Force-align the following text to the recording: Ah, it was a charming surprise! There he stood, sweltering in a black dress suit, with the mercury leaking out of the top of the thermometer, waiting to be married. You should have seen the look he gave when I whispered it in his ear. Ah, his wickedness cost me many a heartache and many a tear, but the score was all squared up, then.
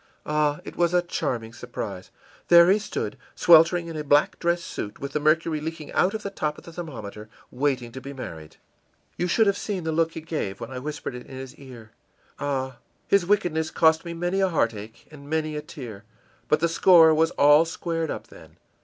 Ah, 0.25 0.61
it 0.65 0.75
was 0.75 0.95
a 0.95 1.03
charming 1.03 1.53
surprise! 1.53 2.09
There 2.47 2.71
he 2.71 2.79
stood, 2.79 3.17
sweltering 3.35 3.85
in 3.87 3.95
a 3.95 4.03
black 4.03 4.39
dress 4.39 4.63
suit, 4.63 4.97
with 4.99 5.11
the 5.13 5.19
mercury 5.19 5.61
leaking 5.61 5.91
out 5.91 6.15
of 6.15 6.23
the 6.23 6.31
top 6.31 6.57
of 6.57 6.63
the 6.63 6.73
thermometer, 6.73 7.29
waiting 7.51 7.91
to 7.91 8.01
be 8.01 8.11
married. 8.11 8.57
You 9.15 9.27
should 9.27 9.45
have 9.45 9.59
seen 9.59 9.83
the 9.83 9.91
look 9.91 10.13
he 10.13 10.21
gave 10.21 10.59
when 10.59 10.71
I 10.71 10.79
whispered 10.79 11.13
it 11.13 11.27
in 11.27 11.35
his 11.37 11.53
ear. 11.53 11.91
Ah, 12.39 12.77
his 13.07 13.27
wickedness 13.27 13.69
cost 13.69 14.03
me 14.03 14.15
many 14.15 14.39
a 14.41 14.49
heartache 14.49 15.07
and 15.11 15.29
many 15.29 15.55
a 15.55 15.61
tear, 15.61 16.03
but 16.47 16.61
the 16.61 16.67
score 16.67 17.13
was 17.13 17.29
all 17.37 17.63
squared 17.63 18.09
up, 18.09 18.25
then. 18.29 18.57